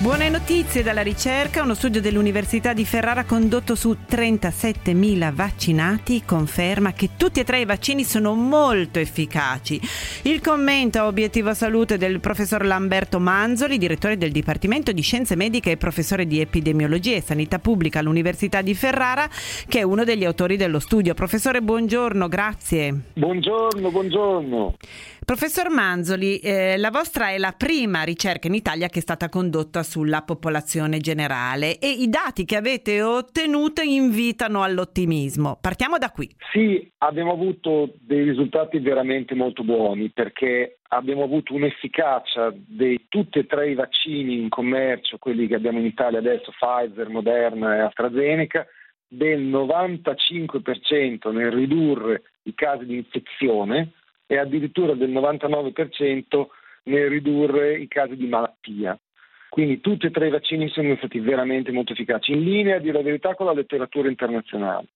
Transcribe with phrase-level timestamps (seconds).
[0.00, 1.64] Buone notizie dalla ricerca.
[1.64, 7.64] Uno studio dell'Università di Ferrara condotto su 37.000 vaccinati conferma che tutti e tre i
[7.64, 9.80] vaccini sono molto efficaci.
[10.22, 15.72] Il commento a Obiettivo Salute del professor Lamberto Manzoli, direttore del Dipartimento di Scienze Mediche
[15.72, 19.28] e professore di Epidemiologia e Sanità Pubblica all'Università di Ferrara,
[19.66, 21.12] che è uno degli autori dello studio.
[21.14, 23.00] Professore, buongiorno, grazie.
[23.14, 24.76] Buongiorno, buongiorno.
[25.28, 29.82] Professor Manzoli, eh, la vostra è la prima ricerca in Italia che è stata condotta
[29.82, 35.58] sulla popolazione generale e i dati che avete ottenuto invitano all'ottimismo.
[35.60, 36.34] Partiamo da qui.
[36.50, 43.44] Sì, abbiamo avuto dei risultati veramente molto buoni perché abbiamo avuto un'efficacia di tutti e
[43.44, 48.66] tre i vaccini in commercio, quelli che abbiamo in Italia adesso, Pfizer, Moderna e AstraZeneca,
[49.06, 53.92] del 95% nel ridurre i casi di infezione
[54.30, 56.46] e addirittura del 99%
[56.84, 58.96] nel ridurre i casi di malattia.
[59.48, 63.02] Quindi tutti e tre i vaccini sono stati veramente molto efficaci, in linea, dire la
[63.02, 64.86] verità, con la letteratura internazionale.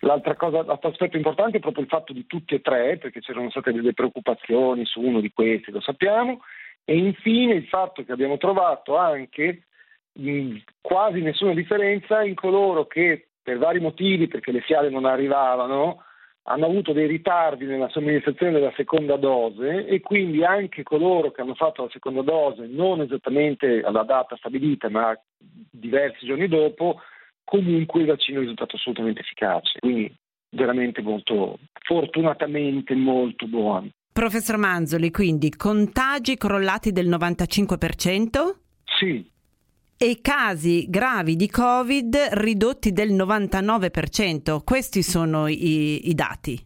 [0.00, 3.50] L'altra cosa, l'altro aspetto importante è proprio il fatto di tutti e tre, perché c'erano
[3.50, 6.40] state delle preoccupazioni su uno di questi, lo sappiamo,
[6.84, 9.66] e infine il fatto che abbiamo trovato anche
[10.14, 16.02] mh, quasi nessuna differenza in coloro che per vari motivi, perché le fiale non arrivavano,
[16.44, 21.54] hanno avuto dei ritardi nella somministrazione della seconda dose e quindi anche coloro che hanno
[21.54, 27.00] fatto la seconda dose non esattamente alla data stabilita ma diversi giorni dopo,
[27.44, 29.78] comunque il vaccino è risultato assolutamente efficace.
[29.78, 30.12] Quindi
[30.50, 33.90] veramente molto, fortunatamente molto buono.
[34.12, 38.56] Professor Manzoli, quindi contagi crollati del 95%?
[38.84, 39.31] Sì,
[40.02, 44.64] e casi gravi di Covid ridotti del 99%.
[44.64, 46.58] Questi sono i, i dati.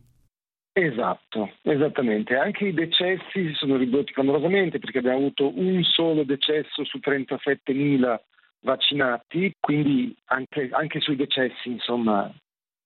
[0.73, 2.35] Esatto, esattamente.
[2.35, 8.19] Anche i decessi si sono ridotti clamorosamente perché abbiamo avuto un solo decesso su 37.000
[8.61, 12.33] vaccinati, quindi anche, anche sui decessi, insomma,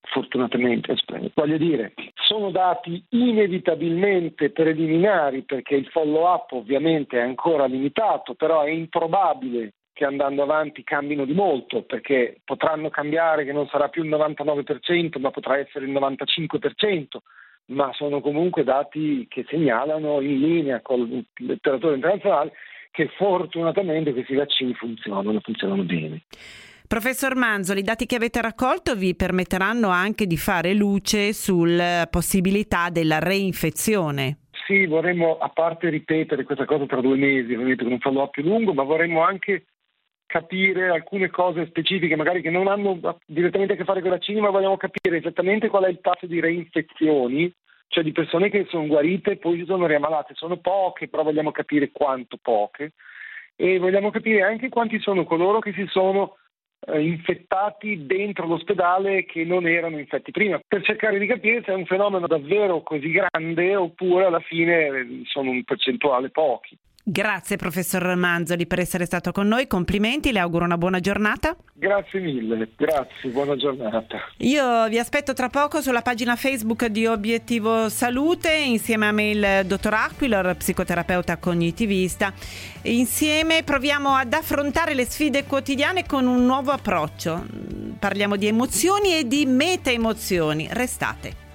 [0.01, 0.97] fortunatamente,
[1.33, 8.71] voglio dire, sono dati inevitabilmente preliminari perché il follow-up ovviamente è ancora limitato, però è
[8.71, 14.09] improbabile che andando avanti cambino di molto, perché potranno cambiare che non sarà più il
[14.09, 17.19] 99%, ma potrà essere il 95%,
[17.67, 22.53] ma sono comunque dati che segnalano in linea con il letteratura internazionale
[22.91, 26.23] che fortunatamente questi vaccini funzionano, funzionano bene.
[26.89, 32.89] Professor Manzoli, i dati che avete raccolto vi permetteranno anche di fare luce sulla possibilità
[32.89, 34.39] della reinfezione.
[34.67, 38.45] Sì, vorremmo a parte ripetere questa cosa tra due mesi, ovviamente con un follow-up più
[38.45, 39.67] lungo, ma vorremmo anche
[40.31, 44.41] capire alcune cose specifiche, magari che non hanno direttamente a che fare con i vaccini,
[44.41, 47.53] ma vogliamo capire esattamente qual è il tasso di reinfezioni,
[47.89, 50.35] cioè di persone che sono guarite e poi si sono riammalate.
[50.37, 52.93] Sono poche, però vogliamo capire quanto poche.
[53.57, 56.37] E vogliamo capire anche quanti sono coloro che si sono
[56.87, 61.75] eh, infettati dentro l'ospedale che non erano infetti prima, per cercare di capire se è
[61.75, 66.79] un fenomeno davvero così grande oppure alla fine sono un percentuale pochi.
[67.11, 71.57] Grazie professor Manzoli per essere stato con noi, complimenti, le auguro una buona giornata.
[71.73, 74.17] Grazie mille, grazie, buona giornata.
[74.37, 79.67] Io vi aspetto tra poco sulla pagina Facebook di Obiettivo Salute insieme a me il
[79.67, 82.33] dottor Aquilor, psicoterapeuta cognitivista.
[82.83, 87.45] Insieme proviamo ad affrontare le sfide quotidiane con un nuovo approccio.
[87.99, 90.69] Parliamo di emozioni e di meta emozioni.
[90.71, 91.50] Restate.